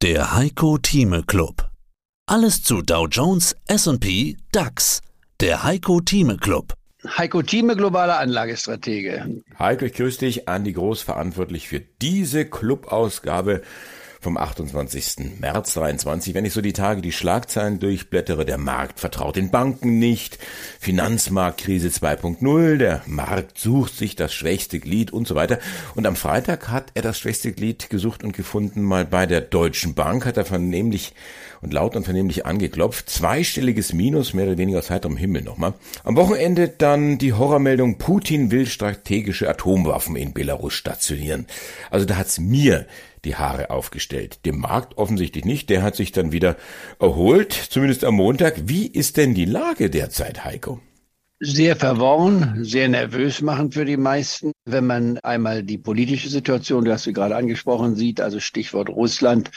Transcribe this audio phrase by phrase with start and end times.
[0.00, 1.72] Der Heiko Thieme Club.
[2.26, 5.00] Alles zu Dow Jones, S&P, DAX.
[5.40, 6.74] Der Heiko Thieme Club.
[7.04, 9.42] Heiko Thieme, globaler Anlagestratege.
[9.58, 13.62] Heiko, ich grüße dich, Andi Groß, verantwortlich für diese Clubausgabe
[14.20, 15.40] vom 28.
[15.40, 16.34] März 23.
[16.34, 20.38] Wenn ich so die Tage die Schlagzeilen durchblättere, der Markt vertraut den Banken nicht,
[20.80, 25.58] Finanzmarktkrise 2.0, der Markt sucht sich das schwächste Glied und so weiter.
[25.94, 29.94] Und am Freitag hat er das schwächste Glied gesucht und gefunden, mal bei der Deutschen
[29.94, 31.14] Bank, hat er vernehmlich
[31.60, 33.10] und laut und vernehmlich angeklopft.
[33.10, 35.74] Zweistelliges Minus, mehr oder weniger aus heiterem Himmel nochmal.
[36.04, 41.46] Am Wochenende dann die Horrormeldung, Putin will strategische Atomwaffen in Belarus stationieren.
[41.90, 42.86] Also da hat's mir
[43.24, 44.44] die Haare aufgestellt.
[44.46, 45.70] Dem Markt offensichtlich nicht.
[45.70, 46.56] Der hat sich dann wieder
[47.00, 48.54] erholt, zumindest am Montag.
[48.66, 50.80] Wie ist denn die Lage derzeit, Heiko?
[51.40, 54.52] Sehr verworren, sehr nervös machen für die meisten.
[54.70, 59.50] Wenn man einmal die politische Situation, du hast sie gerade angesprochen, sieht, also Stichwort Russland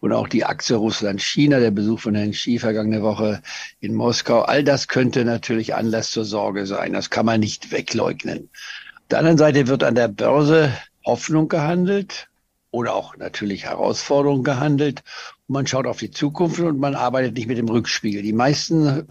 [0.00, 3.40] und auch die Achse Russland-China, der Besuch von Herrn Xi vergangene Woche
[3.80, 6.92] in Moskau, all das könnte natürlich Anlass zur Sorge sein.
[6.92, 8.50] Das kann man nicht wegleugnen.
[8.96, 10.70] Auf der anderen Seite wird an der Börse
[11.06, 12.28] Hoffnung gehandelt
[12.70, 15.02] oder auch natürlich Herausforderungen gehandelt.
[15.46, 18.20] Man schaut auf die Zukunft und man arbeitet nicht mit dem Rückspiegel.
[18.20, 19.06] Die meisten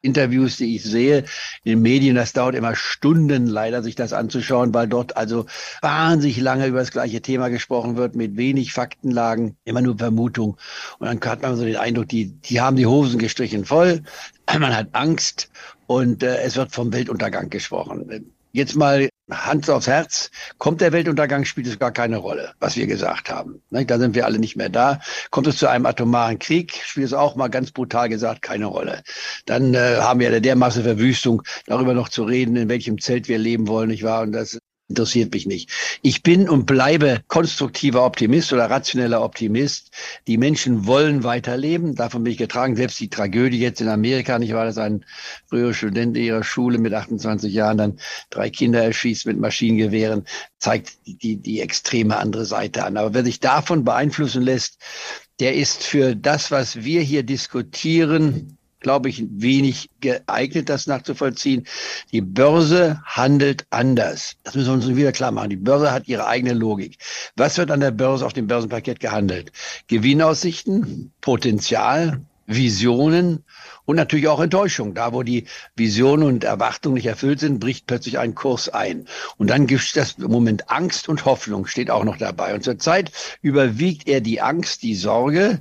[0.00, 1.24] Interviews, die ich sehe
[1.64, 5.46] in den Medien, das dauert immer Stunden leider, sich das anzuschauen, weil dort also
[5.82, 10.56] wahnsinnig lange über das gleiche Thema gesprochen wird, mit wenig Faktenlagen, immer nur Vermutung.
[10.98, 14.02] Und dann hat man so den Eindruck, die, die haben die Hosen gestrichen voll,
[14.58, 15.50] man hat Angst
[15.86, 18.32] und äh, es wird vom Weltuntergang gesprochen.
[18.52, 22.86] Jetzt mal Hand aufs Herz, kommt der Weltuntergang, spielt es gar keine Rolle, was wir
[22.86, 23.62] gesagt haben.
[23.70, 25.00] Da sind wir alle nicht mehr da.
[25.30, 29.02] Kommt es zu einem atomaren Krieg, spielt es auch mal ganz brutal gesagt keine Rolle.
[29.46, 33.38] Dann äh, haben wir eine dermaßen Verwüstung, darüber noch zu reden, in welchem Zelt wir
[33.38, 34.22] leben wollen, nicht wahr?
[34.22, 35.70] Und das interessiert mich nicht.
[36.02, 39.90] Ich bin und bleibe konstruktiver Optimist oder rationeller Optimist.
[40.26, 41.94] Die Menschen wollen weiterleben.
[41.94, 42.74] Davon bin ich getragen.
[42.74, 45.04] Selbst die Tragödie jetzt in Amerika, nicht wahr, dass ein
[45.46, 50.24] früherer Student ihrer Schule mit 28 Jahren dann drei Kinder erschießt mit Maschinengewehren,
[50.58, 52.96] zeigt die, die extreme andere Seite an.
[52.96, 54.78] Aber wer sich davon beeinflussen lässt,
[55.38, 61.66] der ist für das, was wir hier diskutieren, glaube ich, wenig geeignet, das nachzuvollziehen.
[62.12, 64.36] Die Börse handelt anders.
[64.44, 65.50] Das müssen wir uns wieder klar machen.
[65.50, 66.98] Die Börse hat ihre eigene Logik.
[67.36, 69.52] Was wird an der Börse auf dem Börsenpaket gehandelt?
[69.88, 73.44] Gewinnaussichten, Potenzial, Visionen
[73.84, 74.94] und natürlich auch Enttäuschung.
[74.94, 75.44] Da, wo die
[75.76, 79.06] Visionen und Erwartungen nicht erfüllt sind, bricht plötzlich ein Kurs ein.
[79.36, 82.54] Und dann gibt es das Moment Angst und Hoffnung, steht auch noch dabei.
[82.54, 85.60] Und zurzeit überwiegt er die Angst, die Sorge,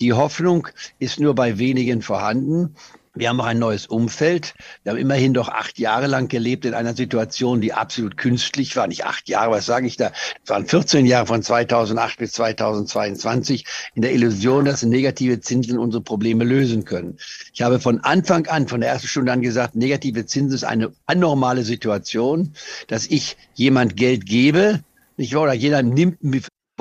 [0.00, 2.74] die Hoffnung ist nur bei wenigen vorhanden.
[3.14, 4.54] Wir haben auch ein neues Umfeld.
[4.82, 8.86] Wir haben immerhin doch acht Jahre lang gelebt in einer Situation, die absolut künstlich war.
[8.86, 10.12] Nicht acht Jahre, was sage ich da?
[10.42, 16.02] Es waren 14 Jahre von 2008 bis 2022 in der Illusion, dass negative Zinsen unsere
[16.02, 17.18] Probleme lösen können.
[17.52, 20.92] Ich habe von Anfang an, von der ersten Stunde an gesagt, negative Zinsen ist eine
[21.04, 22.54] anormale Situation,
[22.86, 24.80] dass ich jemand Geld gebe,
[25.18, 25.42] nicht wahr?
[25.42, 26.22] Oder jeder nimmt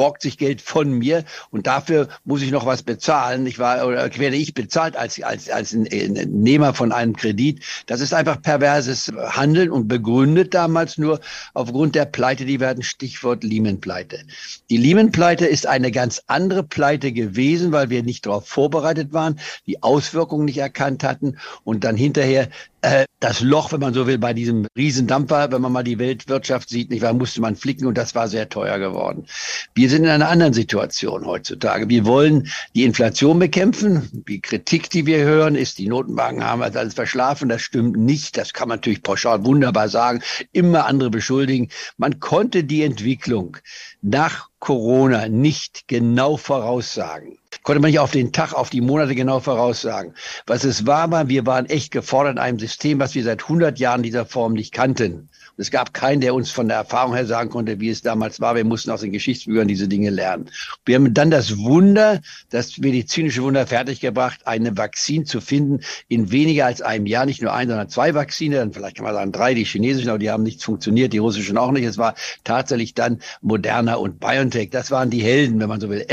[0.01, 3.45] borgt sich Geld von mir und dafür muss ich noch was bezahlen.
[3.45, 7.63] Ich war oder werde ich bezahlt als als als Nehmer von einem Kredit.
[7.85, 11.19] Das ist einfach perverses Handeln und begründet damals nur
[11.53, 14.23] aufgrund der Pleite, die werden Stichwort Lehman-Pleite.
[14.71, 19.83] Die Lehman-Pleite ist eine ganz andere Pleite gewesen, weil wir nicht darauf vorbereitet waren, die
[19.83, 22.49] Auswirkungen nicht erkannt hatten und dann hinterher
[22.81, 26.69] äh, das Loch, wenn man so will, bei diesem Riesendampfer, wenn man mal die Weltwirtschaft
[26.69, 29.27] sieht, nicht wahr, musste man flicken und das war sehr teuer geworden.
[29.75, 31.87] Wir sind in einer anderen Situation heutzutage.
[31.89, 34.09] Wir wollen die Inflation bekämpfen.
[34.27, 37.49] Die Kritik, die wir hören, ist, die Notenbanken haben das alles verschlafen.
[37.49, 38.37] Das stimmt nicht.
[38.37, 40.21] Das kann man natürlich pauschal wunderbar sagen.
[40.51, 41.69] Immer andere beschuldigen.
[41.97, 43.57] Man konnte die Entwicklung
[44.01, 49.39] nach Corona nicht genau voraussagen konnte man nicht auf den Tag, auf die Monate genau
[49.39, 50.13] voraussagen.
[50.47, 53.79] Was es war, war, wir waren echt gefordert in einem System, was wir seit 100
[53.79, 55.29] Jahren dieser Form nicht kannten.
[55.57, 58.55] Es gab keinen, der uns von der Erfahrung her sagen konnte, wie es damals war.
[58.55, 60.49] Wir mussten aus den Geschichtsbüchern diese Dinge lernen.
[60.85, 66.65] Wir haben dann das Wunder, das medizinische Wunder fertiggebracht, eine Vakzin zu finden in weniger
[66.65, 67.25] als einem Jahr.
[67.25, 68.55] Nicht nur ein, sondern zwei Vakzine.
[68.55, 71.57] Dann vielleicht kann man sagen drei, die chinesischen, aber die haben nicht funktioniert, die russischen
[71.57, 71.85] auch nicht.
[71.85, 74.69] Es war tatsächlich dann Moderna und BioNTech.
[74.71, 76.05] Das waren die Helden, wenn man so will.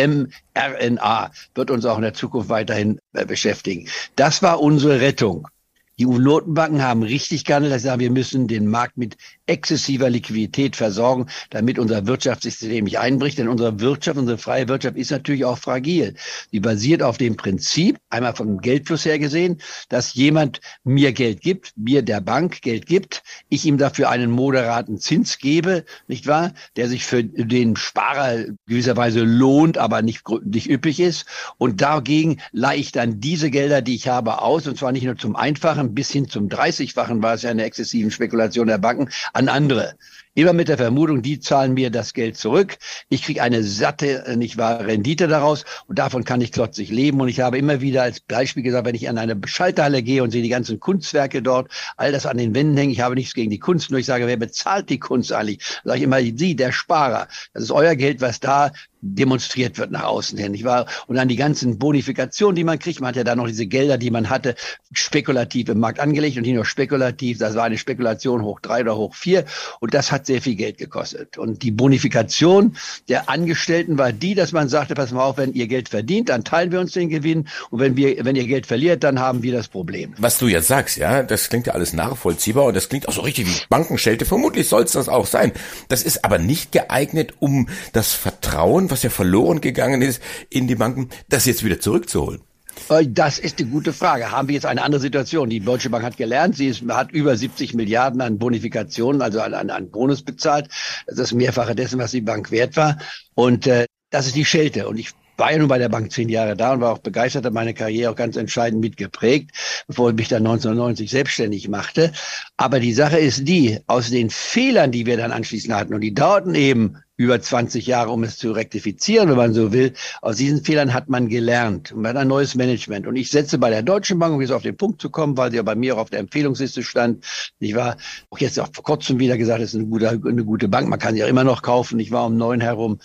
[0.58, 3.88] mRNA wird uns auch in der Zukunft weiterhin äh, beschäftigen.
[4.16, 5.48] Das war unsere Rettung.
[5.98, 9.16] Die Notenbanken haben richtig gehandelt, dass sie sagen, wir müssen den Markt mit
[9.46, 13.38] exzessiver Liquidität versorgen, damit unser Wirtschaftssystem nicht einbricht.
[13.38, 16.14] Denn unsere Wirtschaft, unsere freie Wirtschaft ist natürlich auch fragil.
[16.52, 21.72] Sie basiert auf dem Prinzip, einmal vom Geldfluss her gesehen, dass jemand mir Geld gibt,
[21.76, 26.88] mir der Bank Geld gibt, ich ihm dafür einen moderaten Zins gebe, nicht wahr, der
[26.88, 31.26] sich für den Sparer gewisserweise lohnt, aber nicht, nicht üppig ist.
[31.56, 35.16] Und dagegen leihe ich dann diese Gelder, die ich habe, aus, und zwar nicht nur
[35.16, 39.48] zum Einfachen, bis hin zum 30-fachen war es ja eine exzessiven Spekulation der Banken an
[39.48, 39.94] andere.
[40.38, 42.78] Immer mit der Vermutung, die zahlen mir das Geld zurück.
[43.08, 47.20] Ich kriege eine satte, äh, nicht wahr, Rendite daraus und davon kann ich klotzig leben.
[47.20, 50.30] Und ich habe immer wieder als Beispiel gesagt, wenn ich an eine Schalterhalle gehe und
[50.30, 53.50] sehe die ganzen Kunstwerke dort, all das an den Wänden hängen, ich habe nichts gegen
[53.50, 55.58] die Kunst, nur ich sage, wer bezahlt die Kunst eigentlich?
[55.82, 57.26] Sage ich immer, Sie, der Sparer.
[57.52, 58.70] Das ist euer Geld, was da
[59.00, 60.86] demonstriert wird nach außen hin, nicht wahr?
[61.06, 63.00] Und dann die ganzen Bonifikationen, die man kriegt.
[63.00, 64.54] Man hat ja da noch diese Gelder, die man hatte,
[64.92, 67.38] spekulativ im Markt angelegt und nicht nur spekulativ.
[67.38, 69.44] Das war eine Spekulation hoch drei oder hoch vier.
[69.80, 71.36] Und das hat sehr viel Geld gekostet.
[71.36, 72.76] Und die Bonifikation
[73.08, 76.44] der Angestellten war die, dass man sagte, pass mal auf, wenn ihr Geld verdient, dann
[76.44, 77.48] teilen wir uns den Gewinn.
[77.70, 80.14] Und wenn wir, wenn ihr Geld verliert, dann haben wir das Problem.
[80.18, 83.22] Was du jetzt sagst, ja, das klingt ja alles nachvollziehbar und das klingt auch so
[83.22, 84.24] richtig wie Bankenschelte.
[84.24, 85.52] Vermutlich soll es das auch sein.
[85.88, 90.74] Das ist aber nicht geeignet, um das Vertrauen was ja verloren gegangen ist in die
[90.74, 92.40] Banken, das jetzt wieder zurückzuholen?
[92.88, 94.30] Äh, das ist eine gute Frage.
[94.30, 95.50] Haben wir jetzt eine andere Situation?
[95.50, 99.54] Die Deutsche Bank hat gelernt, sie ist, hat über 70 Milliarden an Bonifikationen, also an,
[99.54, 100.68] an, an Bonus bezahlt.
[101.06, 102.98] Das ist mehrfache dessen, was die Bank wert war.
[103.34, 104.88] Und äh, das ist die Schelte.
[104.88, 107.44] Und ich war ja nun bei der Bank zehn Jahre da und war auch begeistert,
[107.44, 109.52] hat meine Karriere auch ganz entscheidend mitgeprägt,
[109.86, 112.12] bevor ich mich dann 1990 selbstständig machte.
[112.56, 116.14] Aber die Sache ist die, aus den Fehlern, die wir dann anschließend hatten, und die
[116.14, 119.92] dauerten eben über 20 Jahre, um es zu rektifizieren, wenn man so will.
[120.22, 123.08] Aus diesen Fehlern hat man gelernt und man hat ein neues Management.
[123.08, 125.50] Und ich setze bei der Deutschen Bank, um jetzt auf den Punkt zu kommen, weil
[125.50, 127.24] sie ja bei mir auch auf der Empfehlungsliste stand.
[127.58, 127.96] Ich war
[128.30, 130.88] auch jetzt auch vor kurzem wieder gesagt, es ist eine gute, eine gute Bank.
[130.88, 131.98] Man kann sie ja immer noch kaufen.
[131.98, 133.00] Ich war um neun herum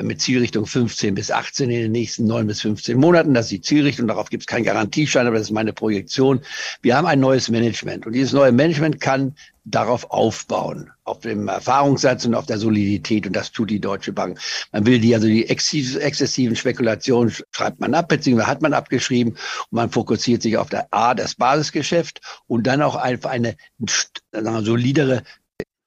[0.00, 3.34] mit Zielrichtung 15 bis 18 in den nächsten neun bis 15 Monaten.
[3.34, 4.06] Das ist die Zielrichtung.
[4.08, 6.40] Darauf gibt es keinen Garantieschein, aber das ist meine Projektion.
[6.80, 9.34] Wir haben ein neues Management und dieses neue Management kann
[9.70, 13.26] darauf aufbauen, auf dem Erfahrungssatz und auf der Solidität.
[13.26, 14.40] Und das tut die Deutsche Bank.
[14.72, 19.32] Man will die, also die exzessiven Spekulationen schreibt man ab, beziehungsweise hat man abgeschrieben.
[19.32, 23.56] Und man fokussiert sich auf der A, das Basisgeschäft und dann auch einfach eine
[24.32, 25.22] solidere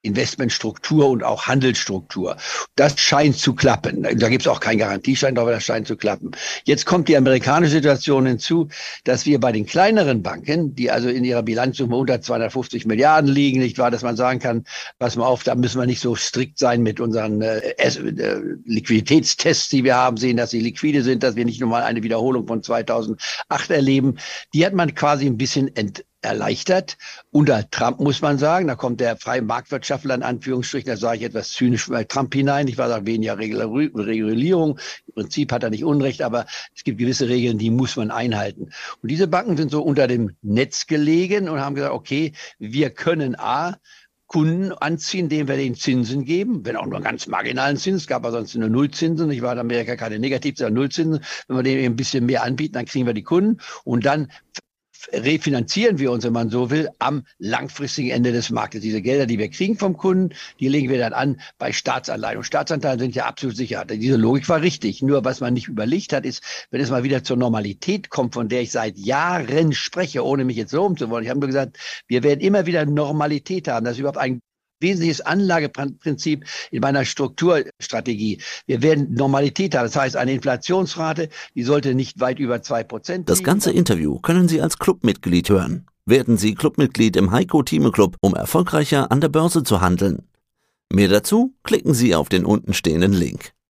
[0.03, 2.37] Investmentstruktur und auch Handelsstruktur.
[2.75, 4.03] Das scheint zu klappen.
[4.03, 6.31] Da gibt es auch keinen Garantieschein, aber das scheint zu klappen.
[6.63, 8.67] Jetzt kommt die amerikanische Situation hinzu,
[9.03, 13.59] dass wir bei den kleineren Banken, die also in ihrer Bilanzsumme unter 250 Milliarden liegen,
[13.59, 14.65] nicht wahr, dass man sagen kann,
[14.97, 19.69] pass mal auf, da müssen wir nicht so strikt sein mit unseren äh, äh, Liquiditätstests,
[19.69, 22.47] die wir haben, sehen, dass sie liquide sind, dass wir nicht nur mal eine Wiederholung
[22.47, 24.17] von 2008 erleben.
[24.53, 26.97] Die hat man quasi ein bisschen ent erleichtert.
[27.31, 31.23] Unter Trump muss man sagen, da kommt der freie Marktwirtschaftler in Anführungsstrichen, da sage ich
[31.23, 32.67] etwas zynisch bei Trump hinein.
[32.67, 34.79] Ich war da weniger Regulierung.
[35.07, 36.45] Im Prinzip hat er nicht Unrecht, aber
[36.75, 38.69] es gibt gewisse Regeln, die muss man einhalten.
[39.01, 43.35] Und diese Banken sind so unter dem Netz gelegen und haben gesagt, okay, wir können
[43.37, 43.77] A,
[44.31, 48.07] Kunden anziehen, indem wir den Zinsen geben, wenn auch nur einen ganz marginalen Zins, es
[48.07, 51.19] gab aber sonst nur Nullzinsen, ich war in Amerika keine Negativ, sondern Nullzinsen,
[51.49, 54.31] wenn wir denen ein bisschen mehr anbieten, dann kriegen wir die Kunden und dann
[55.11, 58.81] refinanzieren wir uns, wenn man so will, am langfristigen Ende des Marktes.
[58.81, 62.37] Diese Gelder, die wir kriegen vom Kunden, die legen wir dann an bei Staatsanleihen.
[62.37, 63.85] Und Staatsanleihen sind ja absolut sicher.
[63.85, 65.01] Diese Logik war richtig.
[65.01, 68.49] Nur was man nicht überlegt hat, ist, wenn es mal wieder zur Normalität kommt, von
[68.49, 71.23] der ich seit Jahren spreche, ohne mich jetzt loben zu wollen.
[71.23, 71.77] Ich habe nur gesagt,
[72.07, 73.85] wir werden immer wieder Normalität haben.
[73.85, 74.41] Das ist überhaupt ein
[74.81, 78.41] wesentliches Anlageprinzip in meiner Strukturstrategie.
[78.65, 79.85] Wir werden Normalität haben.
[79.85, 83.29] Das heißt, eine Inflationsrate, die sollte nicht weit über zwei Prozent.
[83.29, 85.85] Das ganze Interview können Sie als Clubmitglied hören.
[86.05, 90.23] Werden Sie Clubmitglied im Heiko Thieme Club, um erfolgreicher an der Börse zu handeln.
[90.91, 93.53] Mehr dazu klicken Sie auf den untenstehenden Link.